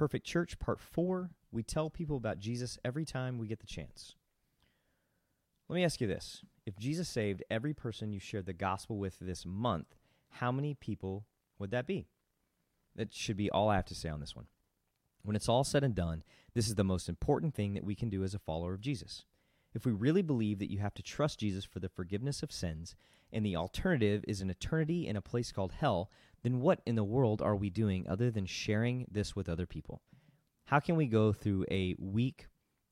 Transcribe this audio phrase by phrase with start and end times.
[0.00, 1.28] Perfect Church, Part 4.
[1.52, 4.14] We tell people about Jesus every time we get the chance.
[5.68, 9.18] Let me ask you this If Jesus saved every person you shared the gospel with
[9.20, 9.94] this month,
[10.30, 11.26] how many people
[11.58, 12.06] would that be?
[12.96, 14.46] That should be all I have to say on this one.
[15.22, 16.22] When it's all said and done,
[16.54, 19.26] this is the most important thing that we can do as a follower of Jesus.
[19.74, 22.96] If we really believe that you have to trust Jesus for the forgiveness of sins,
[23.34, 26.10] and the alternative is an eternity in a place called hell,
[26.42, 30.00] then what in the world are we doing other than sharing this with other people?
[30.64, 32.46] How can we go through a week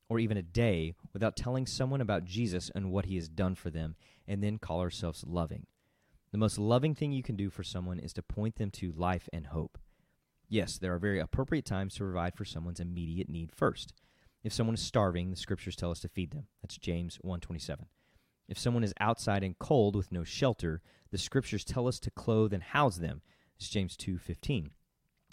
[0.09, 3.69] or even a day without telling someone about Jesus and what he has done for
[3.69, 3.95] them
[4.27, 5.65] and then call ourselves loving?
[6.31, 9.27] The most loving thing you can do for someone is to point them to life
[9.33, 9.77] and hope.
[10.47, 13.93] Yes, there are very appropriate times to provide for someone's immediate need first.
[14.43, 16.47] If someone is starving, the scriptures tell us to feed them.
[16.61, 17.85] That's James 127.
[18.47, 20.81] If someone is outside and cold with no shelter,
[21.11, 23.21] the scriptures tell us to clothe and house them.
[23.59, 24.71] It's James 2:15.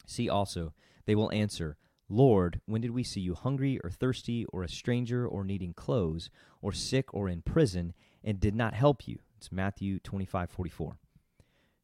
[0.05, 1.77] See also, they will answer,
[2.09, 6.29] Lord, when did we see you hungry or thirsty or a stranger or needing clothes
[6.61, 9.21] or sick or in prison and did not help you?
[9.37, 10.99] It's Matthew 25:44.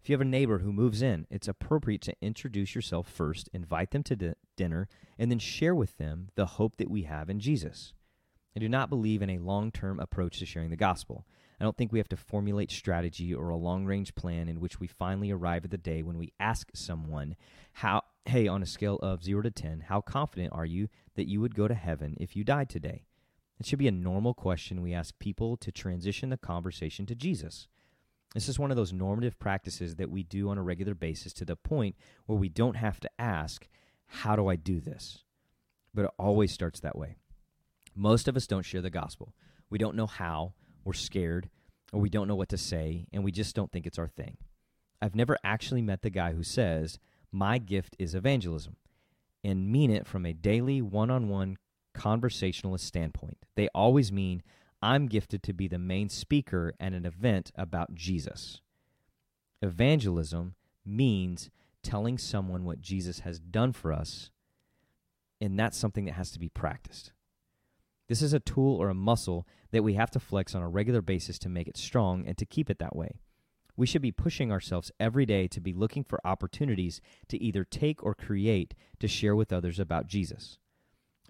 [0.00, 3.92] If you have a neighbor who moves in, it's appropriate to introduce yourself first, invite
[3.92, 7.38] them to di- dinner, and then share with them the hope that we have in
[7.38, 7.94] Jesus.
[8.56, 11.24] I do not believe in a long term approach to sharing the gospel.
[11.62, 14.80] I don't think we have to formulate strategy or a long range plan in which
[14.80, 17.36] we finally arrive at the day when we ask someone,
[17.74, 21.40] how, hey, on a scale of 0 to 10, how confident are you that you
[21.40, 23.04] would go to heaven if you died today?
[23.60, 27.68] It should be a normal question we ask people to transition the conversation to Jesus.
[28.34, 31.44] This is one of those normative practices that we do on a regular basis to
[31.44, 31.94] the point
[32.26, 33.68] where we don't have to ask,
[34.06, 35.22] How do I do this?
[35.94, 37.18] But it always starts that way.
[37.94, 39.32] Most of us don't share the gospel.
[39.70, 40.54] We don't know how,
[40.84, 41.48] we're scared,
[41.92, 44.36] or we don't know what to say, and we just don't think it's our thing.
[45.00, 46.98] I've never actually met the guy who says,
[47.30, 48.76] My gift is evangelism,
[49.42, 51.56] and mean it from a daily one on one
[51.92, 53.38] conversationalist standpoint.
[53.56, 54.42] They always mean,
[54.80, 58.60] I'm gifted to be the main speaker at an event about Jesus.
[59.60, 60.54] Evangelism
[60.84, 61.50] means
[61.82, 64.30] telling someone what Jesus has done for us,
[65.40, 67.12] and that's something that has to be practiced.
[68.12, 71.00] This is a tool or a muscle that we have to flex on a regular
[71.00, 73.20] basis to make it strong and to keep it that way.
[73.74, 78.02] We should be pushing ourselves every day to be looking for opportunities to either take
[78.02, 80.58] or create to share with others about Jesus.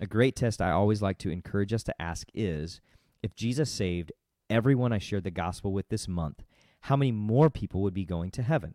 [0.01, 2.81] A great test I always like to encourage us to ask is
[3.23, 4.11] if Jesus saved
[4.51, 6.43] everyone I shared the gospel with this month,
[6.81, 8.75] how many more people would be going to heaven?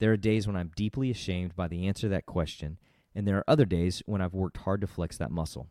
[0.00, 2.80] There are days when I'm deeply ashamed by the answer to that question,
[3.14, 5.68] and there are other days when I've worked hard to flex that muscle.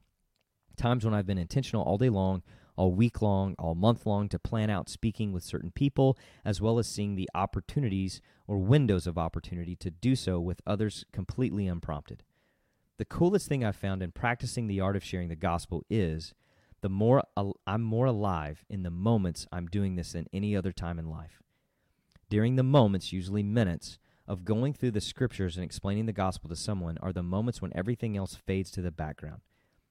[0.77, 2.43] Times when I've been intentional all day long,
[2.75, 6.77] all week long, all month long to plan out speaking with certain people, as well
[6.77, 12.23] as seeing the opportunities or windows of opportunity to do so with others completely unprompted.
[12.97, 16.33] The coolest thing I've found in practicing the art of sharing the gospel is
[16.81, 17.23] the more
[17.65, 21.41] I'm more alive in the moments I'm doing this than any other time in life.
[22.29, 26.55] During the moments, usually minutes, of going through the scriptures and explaining the gospel to
[26.55, 29.41] someone are the moments when everything else fades to the background.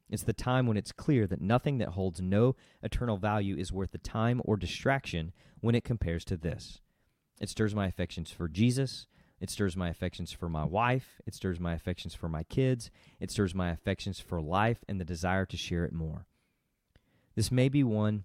[0.08, 3.90] It's the time when it's clear that nothing that holds no eternal value is worth
[3.90, 6.80] the time or distraction when it compares to this.
[7.40, 9.06] It stirs my affections for Jesus.
[9.40, 11.20] It stirs my affections for my wife.
[11.26, 12.90] It stirs my affections for my kids.
[13.20, 16.26] It stirs my affections for life and the desire to share it more.
[17.34, 18.24] This may be one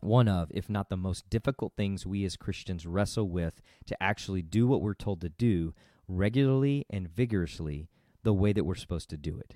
[0.00, 4.42] one of, if not the most difficult things we as Christians wrestle with to actually
[4.42, 5.74] do what we're told to do
[6.06, 7.88] regularly and vigorously
[8.22, 9.54] the way that we're supposed to do it.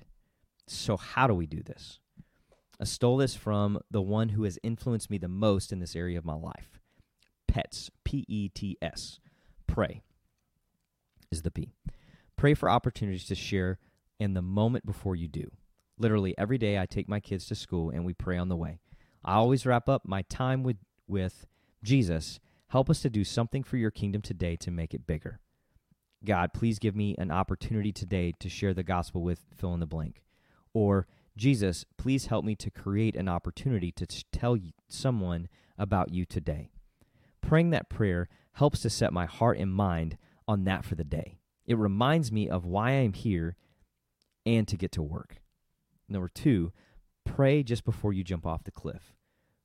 [0.71, 1.99] So, how do we do this?
[2.79, 6.17] I stole this from the one who has influenced me the most in this area
[6.17, 6.79] of my life
[7.47, 9.19] PETS, P E T S.
[9.67, 10.01] Pray
[11.29, 11.73] is the P.
[12.37, 13.79] Pray for opportunities to share
[14.17, 15.51] in the moment before you do.
[15.97, 18.79] Literally every day I take my kids to school and we pray on the way.
[19.25, 20.77] I always wrap up my time with,
[21.07, 21.45] with
[21.83, 22.39] Jesus.
[22.69, 25.41] Help us to do something for your kingdom today to make it bigger.
[26.23, 29.85] God, please give me an opportunity today to share the gospel with fill in the
[29.85, 30.23] blank.
[30.73, 31.07] Or,
[31.37, 34.57] Jesus, please help me to create an opportunity to tell
[34.87, 35.47] someone
[35.77, 36.71] about you today.
[37.41, 41.37] Praying that prayer helps to set my heart and mind on that for the day.
[41.65, 43.55] It reminds me of why I'm here
[44.45, 45.37] and to get to work.
[46.09, 46.73] Number two,
[47.25, 49.13] pray just before you jump off the cliff.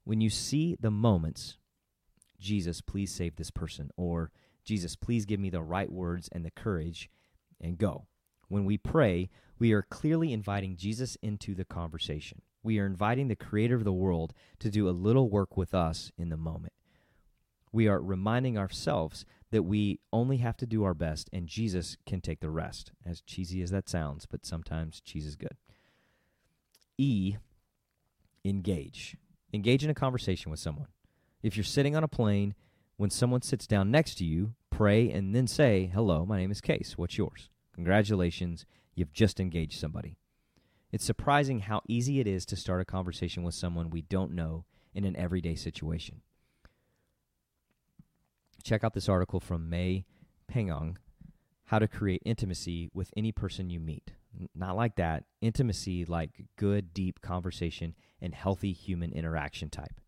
[0.04, 1.56] When you see the moments,
[2.38, 4.30] Jesus, please save this person, or
[4.64, 7.10] Jesus, please give me the right words and the courage,
[7.60, 8.06] and go.
[8.48, 12.42] When we pray, we are clearly inviting Jesus into the conversation.
[12.62, 16.12] We are inviting the creator of the world to do a little work with us
[16.18, 16.72] in the moment.
[17.72, 22.20] We are reminding ourselves that we only have to do our best and Jesus can
[22.20, 22.92] take the rest.
[23.04, 25.56] As cheesy as that sounds, but sometimes cheese is good.
[26.98, 27.36] E,
[28.44, 29.16] engage.
[29.52, 30.88] Engage in a conversation with someone.
[31.42, 32.54] If you're sitting on a plane,
[32.96, 36.60] when someone sits down next to you, pray and then say, Hello, my name is
[36.60, 36.96] Case.
[36.96, 37.50] What's yours?
[37.76, 40.16] Congratulations, you've just engaged somebody.
[40.90, 44.64] It's surprising how easy it is to start a conversation with someone we don't know
[44.94, 46.22] in an everyday situation.
[48.64, 50.06] Check out this article from May
[50.50, 50.96] Pengong
[51.66, 54.12] How to Create Intimacy with Any Person You Meet.
[54.54, 60.00] Not like that, intimacy like good, deep conversation and healthy human interaction type.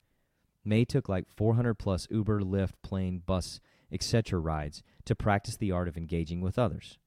[0.65, 3.61] May took like 400 plus Uber, Lyft, plane, bus,
[3.93, 4.41] etc.
[4.41, 6.99] rides to practice the art of engaging with others.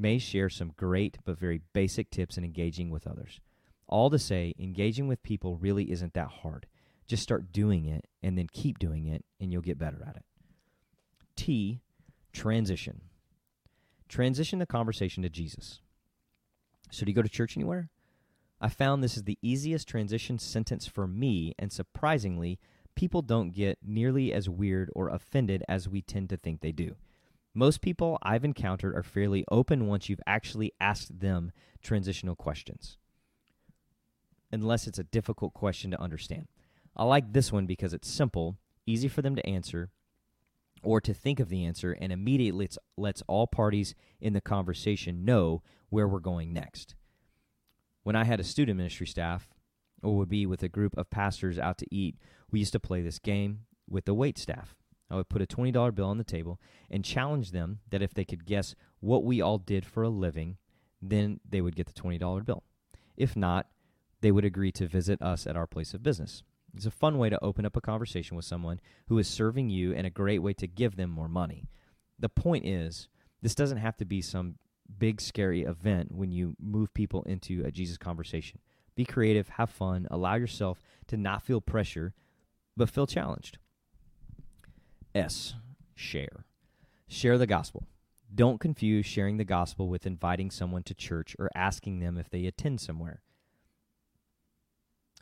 [0.00, 3.38] May share some great but very basic tips in engaging with others.
[3.86, 6.64] All to say, engaging with people really isn't that hard.
[7.06, 10.24] Just start doing it and then keep doing it, and you'll get better at it.
[11.36, 11.82] T,
[12.32, 13.02] transition.
[14.08, 15.82] Transition the conversation to Jesus.
[16.90, 17.90] So, do you go to church anywhere?
[18.58, 22.58] I found this is the easiest transition sentence for me, and surprisingly,
[22.94, 26.96] people don't get nearly as weird or offended as we tend to think they do.
[27.54, 31.50] Most people I've encountered are fairly open once you've actually asked them
[31.82, 32.96] transitional questions,
[34.52, 36.46] unless it's a difficult question to understand.
[36.96, 38.56] I like this one because it's simple,
[38.86, 39.90] easy for them to answer,
[40.82, 45.62] or to think of the answer, and immediately lets all parties in the conversation know
[45.88, 46.94] where we're going next.
[48.04, 49.48] When I had a student ministry staff,
[50.02, 52.16] or would be with a group of pastors out to eat,
[52.50, 54.76] we used to play this game with the wait staff.
[55.10, 56.60] I would put a $20 bill on the table
[56.90, 60.56] and challenge them that if they could guess what we all did for a living,
[61.02, 62.62] then they would get the $20 bill.
[63.16, 63.66] If not,
[64.20, 66.42] they would agree to visit us at our place of business.
[66.74, 69.92] It's a fun way to open up a conversation with someone who is serving you
[69.92, 71.64] and a great way to give them more money.
[72.18, 73.08] The point is,
[73.42, 74.56] this doesn't have to be some
[74.98, 78.60] big scary event when you move people into a Jesus conversation.
[78.94, 82.12] Be creative, have fun, allow yourself to not feel pressure,
[82.76, 83.58] but feel challenged.
[85.14, 85.54] S,
[85.94, 86.44] share.
[87.08, 87.84] Share the gospel.
[88.32, 92.46] Don't confuse sharing the gospel with inviting someone to church or asking them if they
[92.46, 93.22] attend somewhere.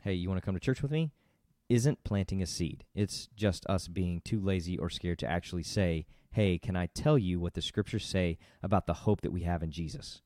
[0.03, 1.11] Hey, you want to come to church with me?
[1.69, 2.83] Isn't planting a seed.
[2.93, 7.17] It's just us being too lazy or scared to actually say, hey, can I tell
[7.17, 10.21] you what the scriptures say about the hope that we have in Jesus?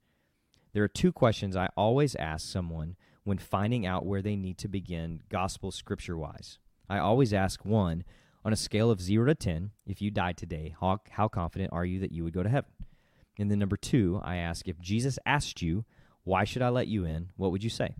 [0.74, 4.68] There are two questions I always ask someone when finding out where they need to
[4.68, 6.60] begin gospel scripture wise.
[6.89, 8.04] I always ask one,
[8.45, 11.86] on a scale of 0 to 10, if you died today, how, how confident are
[11.86, 12.72] you that you would go to heaven?
[13.40, 15.86] And then number two, I ask, if Jesus asked you,
[16.24, 17.30] why should I let you in?
[17.36, 17.95] What would you say?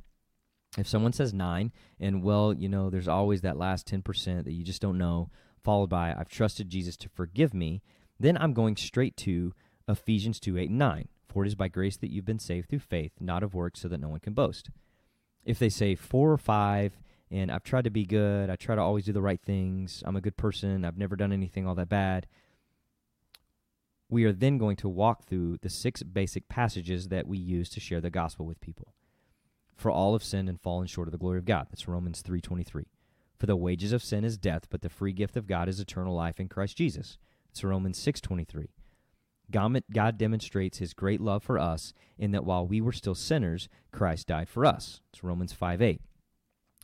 [0.78, 4.64] If someone says nine, and well, you know, there's always that last 10% that you
[4.64, 5.30] just don't know,
[5.64, 7.82] followed by, I've trusted Jesus to forgive me,
[8.20, 9.54] then I'm going straight to
[9.88, 11.08] Ephesians 2 8 and 9.
[11.28, 13.88] For it is by grace that you've been saved through faith, not of works, so
[13.88, 14.70] that no one can boast.
[15.44, 17.00] If they say four or five,
[17.34, 20.16] and I've tried to be good, I try to always do the right things, I'm
[20.16, 22.28] a good person, I've never done anything all that bad,
[24.08, 27.80] we are then going to walk through the six basic passages that we use to
[27.80, 28.94] share the gospel with people.
[29.76, 31.68] For all have sinned and fallen short of the glory of God.
[31.72, 32.86] That's Romans 3:23.
[33.40, 36.14] For the wages of sin is death, but the free gift of God is eternal
[36.14, 37.18] life in Christ Jesus.
[37.50, 38.70] It's Romans 6:23.
[39.50, 44.28] God, demonstrates his great love for us in that while we were still sinners, Christ
[44.28, 45.02] died for us.
[45.12, 46.02] It's Romans 5:8.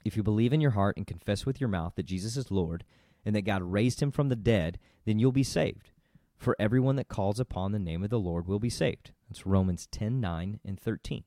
[0.04, 2.84] If you believe in your heart and confess with your mouth that Jesus is Lord
[3.26, 5.92] and that God raised him from the dead, then you'll be saved.
[6.38, 9.12] For everyone that calls upon the name of the Lord will be saved.
[9.28, 11.24] That's Romans 10 9 and 13.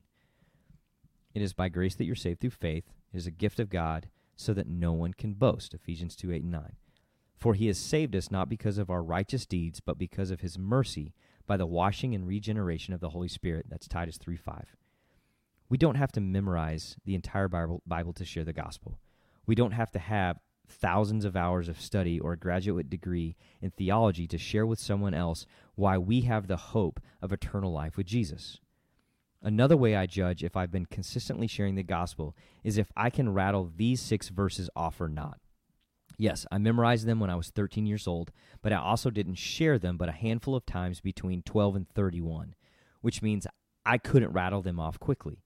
[1.33, 2.85] It is by grace that you're saved through faith.
[3.13, 5.73] It is a gift of God so that no one can boast.
[5.73, 6.75] Ephesians 2 8 and 9.
[7.37, 10.57] For he has saved us not because of our righteous deeds, but because of his
[10.57, 11.13] mercy
[11.45, 13.67] by the washing and regeneration of the Holy Spirit.
[13.69, 14.75] That's Titus 3 5.
[15.73, 18.99] We don't have to memorize the entire Bible, Bible to share the gospel.
[19.47, 20.37] We don't have to have
[20.67, 25.15] thousands of hours of study or a graduate degree in theology to share with someone
[25.15, 28.59] else why we have the hope of eternal life with Jesus.
[29.41, 33.33] Another way I judge if I've been consistently sharing the gospel is if I can
[33.33, 35.39] rattle these six verses off or not.
[36.19, 39.79] Yes, I memorized them when I was 13 years old, but I also didn't share
[39.79, 42.53] them but a handful of times between 12 and 31,
[43.01, 43.47] which means
[43.83, 45.39] I couldn't rattle them off quickly.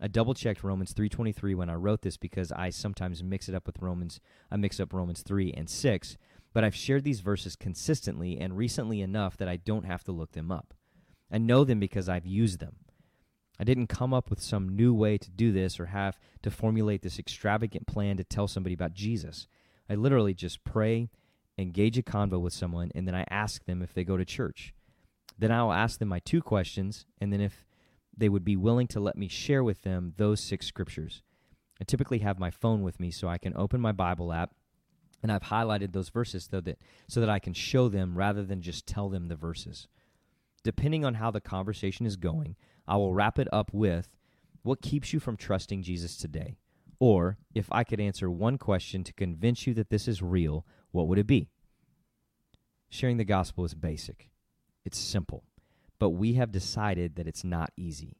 [0.00, 3.66] I double checked Romans 3:23 when I wrote this because I sometimes mix it up
[3.66, 4.20] with Romans
[4.50, 6.16] I mix up Romans 3 and 6,
[6.52, 10.32] but I've shared these verses consistently and recently enough that I don't have to look
[10.32, 10.74] them up.
[11.30, 12.76] I know them because I've used them.
[13.58, 17.02] I didn't come up with some new way to do this or have to formulate
[17.02, 19.46] this extravagant plan to tell somebody about Jesus.
[19.88, 21.10] I literally just pray
[21.58, 24.74] engage a convo with someone, and then I ask them if they go to church.
[25.38, 27.66] Then I will ask them my two questions, and then if
[28.16, 31.22] they would be willing to let me share with them those six scriptures.
[31.80, 34.54] I typically have my phone with me so I can open my Bible app
[35.22, 36.78] and I've highlighted those verses so that
[37.08, 39.88] so that I can show them rather than just tell them the verses.
[40.64, 44.08] Depending on how the conversation is going, I will wrap it up with
[44.62, 46.56] what keeps you from trusting Jesus today?
[47.00, 51.08] Or if I could answer one question to convince you that this is real, what
[51.08, 51.48] would it be?
[52.88, 54.28] Sharing the gospel is basic.
[54.84, 55.44] It's simple,
[56.02, 58.16] but we have decided that it's not easy.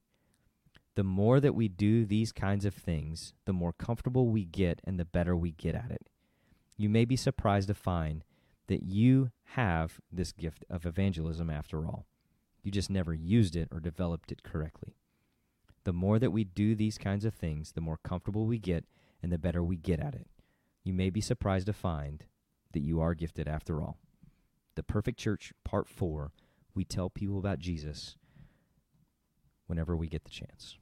[0.95, 5.01] The more that we do these kinds of things, the more comfortable we get and
[5.01, 6.07] the better we get at it
[6.77, 8.25] you may be surprised to find
[8.67, 12.07] that you have this gift of evangelism after all.
[12.63, 14.97] You just never used it or developed it correctly.
[15.85, 18.85] The more that we do these kinds of things, the more comfortable we get
[19.23, 20.27] and the better we get at it.
[20.85, 22.25] You may be surprised to find
[22.73, 23.99] that you are gifted after all.
[24.75, 26.33] The Perfect Church, Part 4,
[26.75, 28.17] we tell people about Jesus
[29.67, 30.77] whenever we get the chance.